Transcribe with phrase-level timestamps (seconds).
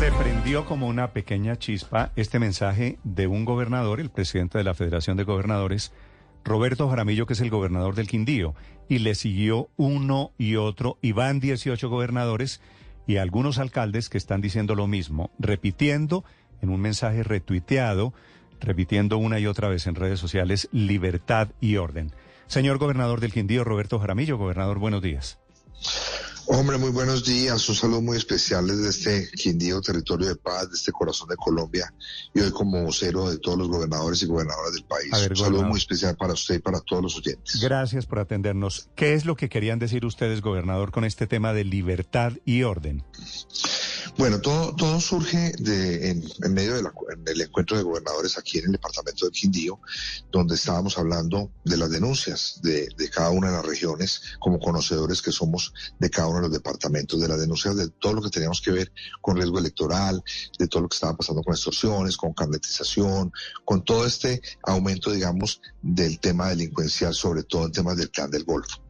[0.00, 4.72] Se prendió como una pequeña chispa este mensaje de un gobernador, el presidente de la
[4.72, 5.92] Federación de Gobernadores,
[6.42, 8.54] Roberto Jaramillo, que es el gobernador del Quindío,
[8.88, 12.62] y le siguió uno y otro, y van 18 gobernadores
[13.06, 16.24] y algunos alcaldes que están diciendo lo mismo, repitiendo
[16.62, 18.14] en un mensaje retuiteado,
[18.58, 22.10] repitiendo una y otra vez en redes sociales, libertad y orden.
[22.46, 25.38] Señor gobernador del Quindío, Roberto Jaramillo, gobernador, buenos días.
[26.52, 27.68] Hombre, muy buenos días.
[27.68, 31.94] Un saludo muy especial desde este Quindío, territorio de paz, de este corazón de Colombia.
[32.34, 35.12] Y hoy como vocero de todos los gobernadores y gobernadoras del país.
[35.30, 37.60] un saludo muy especial para usted y para todos los oyentes.
[37.60, 38.88] Gracias por atendernos.
[38.96, 43.04] ¿Qué es lo que querían decir ustedes, gobernador, con este tema de libertad y orden?
[44.18, 49.24] Bueno, todo, todo surge de, en, medio del encuentro de gobernadores aquí en el departamento
[49.24, 49.78] del Quindío,
[50.32, 55.22] donde estábamos hablando de las denuncias de, de, cada una de las regiones, como conocedores
[55.22, 58.30] que somos de cada uno de los departamentos, de las denuncias de todo lo que
[58.30, 60.22] teníamos que ver con riesgo electoral,
[60.58, 63.32] de todo lo que estaba pasando con extorsiones, con carnetización,
[63.64, 68.44] con todo este aumento, digamos, del tema delincuencial, sobre todo en temas del plan del
[68.44, 68.82] Golfo.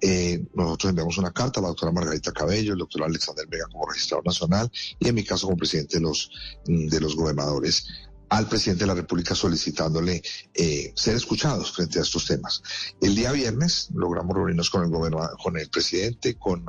[0.00, 3.88] Eh, nosotros enviamos una carta a la doctora Margarita Cabello, el doctor Alexander Vega como
[3.88, 6.30] registrador nacional y en mi caso como presidente de los,
[6.66, 7.86] mm, de los gobernadores
[8.28, 10.22] al presidente de la República solicitándole
[10.54, 12.62] eh, ser escuchados frente a estos temas.
[13.00, 16.64] El día viernes logramos reunirnos con el gobernador, con el presidente, con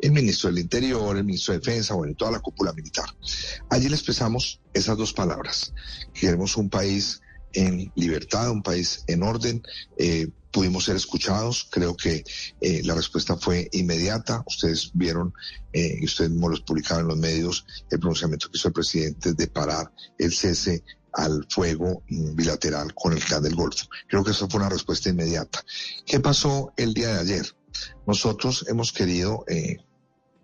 [0.00, 3.06] el ministro del Interior, el ministro de Defensa, bueno, toda la cúpula militar.
[3.70, 5.72] Allí le expresamos esas dos palabras.
[6.12, 7.20] Queremos un país
[7.52, 9.62] en libertad, un país en orden.
[9.98, 11.68] Eh, pudimos ser escuchados.
[11.70, 12.24] Creo que
[12.60, 14.42] eh, la respuesta fue inmediata.
[14.46, 15.34] Ustedes vieron,
[15.72, 19.46] eh, ustedes mismos lo publicaron en los medios, el pronunciamiento que hizo el presidente de
[19.48, 23.86] parar el cese al fuego bilateral con el clan del Golfo.
[24.06, 25.64] Creo que eso fue una respuesta inmediata.
[26.04, 27.46] ¿Qué pasó el día de ayer?
[28.06, 29.78] Nosotros hemos querido eh,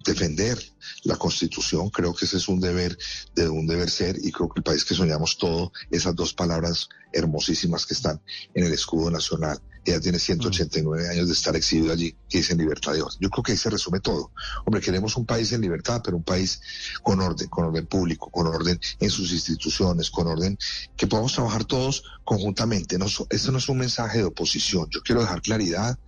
[0.05, 0.59] defender
[1.05, 1.91] la Constitución.
[1.91, 2.97] Creo que ese es un deber
[3.35, 6.89] de un deber ser y creo que el país que soñamos todo, esas dos palabras
[7.13, 8.21] hermosísimas que están
[8.55, 9.61] en el escudo nacional.
[9.85, 13.19] Ella tiene 189 años de estar exhibido allí, que dice libertad de Dios.
[13.21, 14.31] Yo creo que ahí se resume todo.
[14.65, 16.61] Hombre, queremos un país en libertad, pero un país
[17.03, 20.57] con orden, con orden público, con orden en sus instituciones, con orden
[20.97, 22.97] que podamos trabajar todos conjuntamente.
[22.97, 24.89] No, no es un mensaje de oposición.
[24.89, 25.99] Yo quiero dejar claridad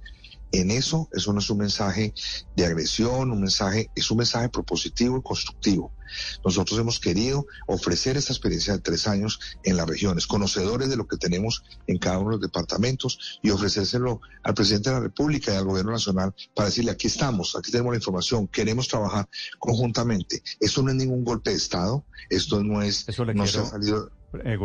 [0.60, 2.14] en eso, eso no es un mensaje
[2.54, 5.92] de agresión, un mensaje, es un mensaje propositivo y constructivo.
[6.44, 11.08] Nosotros hemos querido ofrecer esta experiencia de tres años en las regiones, conocedores de lo
[11.08, 15.52] que tenemos en cada uno de los departamentos y ofrecérselo al presidente de la República
[15.52, 19.28] y al gobierno nacional para decirle aquí estamos, aquí tenemos la información, queremos trabajar
[19.58, 20.42] conjuntamente.
[20.60, 24.10] Esto no es ningún golpe de Estado, esto no es, eso le quiero,
[24.44, 24.58] eh,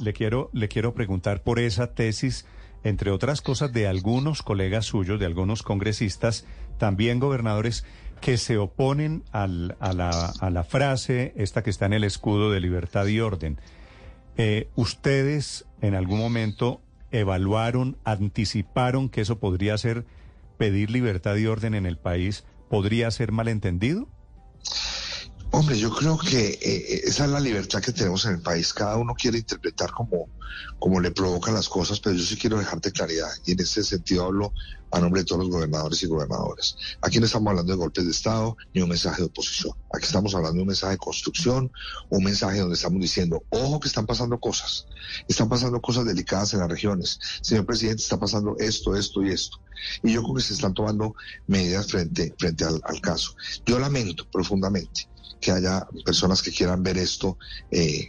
[0.00, 2.46] le quiero, le quiero preguntar por esa tesis
[2.86, 6.46] entre otras cosas, de algunos colegas suyos, de algunos congresistas,
[6.78, 7.84] también gobernadores,
[8.20, 12.60] que se oponen a, la, a, la, frase, esta que está en el escudo de
[12.60, 13.58] libertad y orden.
[14.36, 16.80] Eh, ¿Ustedes en algún momento
[17.10, 20.04] evaluaron, anticiparon que eso podría ser
[20.56, 22.44] pedir libertad y orden en el país?
[22.70, 24.06] ¿Podría ser malentendido?
[25.58, 28.74] Hombre, yo creo que eh, esa es la libertad que tenemos en el país.
[28.74, 30.28] Cada uno quiere interpretar como,
[30.78, 33.30] como le provocan las cosas, pero yo sí quiero dejarte claridad.
[33.46, 34.52] Y en ese sentido hablo
[34.90, 36.76] a nombre de todos los gobernadores y gobernadoras.
[37.00, 39.72] Aquí no estamos hablando de golpes de Estado ni un mensaje de oposición.
[39.94, 41.72] Aquí estamos hablando de un mensaje de construcción,
[42.10, 44.86] un mensaje donde estamos diciendo, ojo que están pasando cosas.
[45.26, 47.18] Están pasando cosas delicadas en las regiones.
[47.40, 49.56] Señor presidente, está pasando esto, esto y esto.
[50.02, 51.14] Y yo creo que se están tomando
[51.46, 53.34] medidas frente, frente al, al caso.
[53.64, 55.08] Yo lamento profundamente
[55.46, 57.38] que haya personas que quieran ver esto
[57.70, 58.08] eh,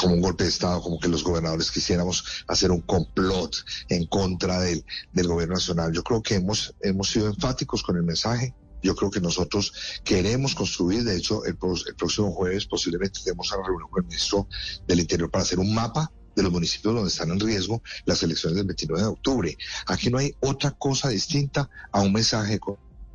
[0.00, 3.54] como un golpe de Estado, como que los gobernadores quisiéramos hacer un complot
[3.88, 5.92] en contra del, del gobierno nacional.
[5.92, 8.52] Yo creo que hemos, hemos sido enfáticos con el mensaje.
[8.82, 9.72] Yo creo que nosotros
[10.02, 11.56] queremos construir, de hecho, el,
[11.86, 14.48] el próximo jueves posiblemente tenemos una reunión con el ministro
[14.88, 18.56] del Interior para hacer un mapa de los municipios donde están en riesgo las elecciones
[18.56, 19.56] del 29 de octubre.
[19.86, 22.58] Aquí no hay otra cosa distinta a un mensaje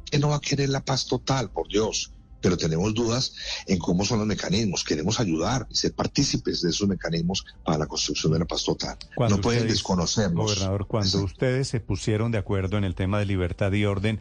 [0.06, 3.34] que no va a querer la paz total, por Dios pero tenemos dudas
[3.68, 4.84] en cómo son los mecanismos.
[4.84, 8.98] Queremos ayudar y ser partícipes de esos mecanismos para la construcción de la paz total.
[9.18, 10.46] no pueden desconocernos.
[10.46, 14.20] Gobernador, cuando ustedes se pusieron de acuerdo en el tema de libertad y orden,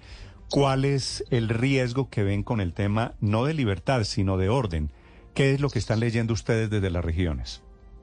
[0.49, 4.93] ¿cuál es el riesgo que ven con el tema no de libertad, sino de orden?
[5.35, 7.63] ¿Qué es lo que están leyendo ustedes desde las regiones?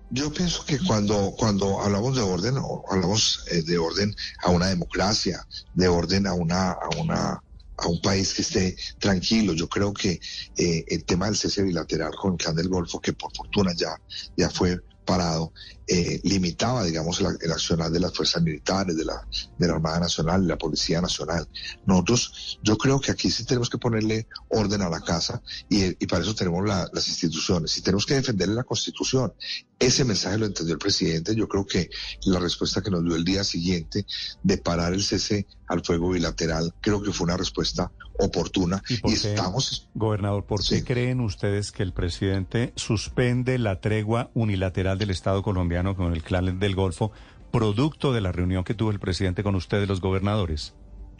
[0.09, 2.56] Yo pienso que cuando, cuando hablamos de orden,
[2.89, 7.44] hablamos eh, de orden a una democracia, de orden a una, a una
[7.77, 9.53] a un país que esté tranquilo.
[9.53, 10.19] Yo creo que
[10.57, 13.95] eh, el tema del cese bilateral con el clan del Golfo, que por fortuna ya,
[14.35, 15.53] ya fue parado
[15.88, 19.25] eh, limitaba, digamos, el, el, accionar de las fuerzas militares, de la,
[19.57, 21.47] de la Armada Nacional, de la Policía Nacional.
[21.85, 26.07] Nosotros, yo creo que aquí sí tenemos que ponerle orden a la casa y, y
[26.07, 29.31] para eso tenemos la, las instituciones y tenemos que defender la Constitución.
[29.79, 31.35] Ese mensaje lo entendió el presidente.
[31.35, 31.89] Yo creo que
[32.25, 34.06] la respuesta que nos dio el día siguiente
[34.41, 38.81] de parar el cese al fuego bilateral, creo que fue una respuesta oportuna.
[39.03, 39.88] ¿Y, estamos...
[39.94, 45.95] Gobernador, ¿por qué creen ustedes que el presidente suspende la tregua unilateral del Estado colombiano
[45.95, 47.12] con el clan del Golfo,
[47.51, 50.74] producto de la reunión que tuvo el presidente con ustedes, los gobernadores?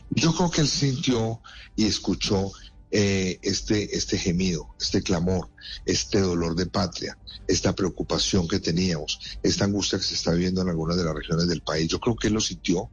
[0.10, 1.42] Yo creo que él sintió
[1.76, 2.52] y escuchó
[2.92, 5.50] eh, este, este gemido, este clamor,
[5.86, 7.18] este dolor de patria,
[7.48, 11.48] esta preocupación que teníamos, esta angustia que se está viviendo en algunas de las regiones
[11.48, 11.88] del país.
[11.88, 12.90] Yo creo que él lo sintió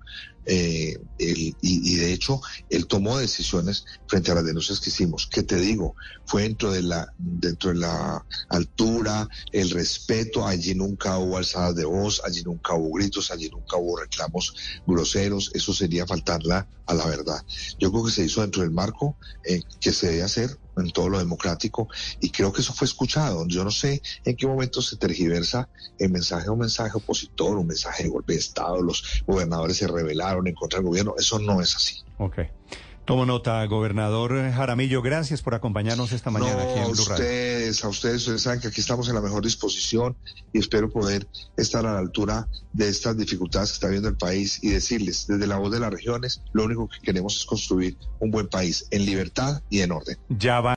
[0.46, 5.26] eh, y, y, de hecho él tomó decisiones frente a las denuncias que hicimos.
[5.31, 5.94] ¿Qué te digo?
[6.26, 10.46] Fue dentro de la dentro de la altura, el respeto.
[10.46, 14.55] Allí nunca hubo alzadas de voz, allí nunca hubo gritos, allí nunca hubo reclamos
[14.87, 15.50] groseros.
[15.55, 17.40] Eso sería faltarla a la verdad.
[17.79, 21.09] Yo creo que se hizo dentro del marco eh, que se debe hacer en todo
[21.09, 21.88] lo democrático
[22.21, 23.47] y creo que eso fue escuchado.
[23.47, 25.69] Yo no sé en qué momento se tergiversa
[25.99, 30.47] el mensaje, un mensaje opositor, un mensaje de golpe de Estado, los gobernadores se rebelaron
[30.47, 32.03] en contra del gobierno, eso no es así.
[32.19, 32.38] Ok.
[33.04, 37.88] Tomo nota, gobernador Jaramillo, gracias por acompañarnos esta mañana aquí en Blue A ustedes, a
[37.88, 40.16] ustedes, ustedes saben que aquí estamos en la mejor disposición
[40.54, 41.28] y espero poder
[41.58, 45.46] estar a la altura de estas dificultades que está viendo el país y decirles desde
[45.46, 49.04] la voz de las regiones, lo único que queremos es construir un buen país en
[49.04, 50.16] libertad y en orden.
[50.30, 50.72] Ya va.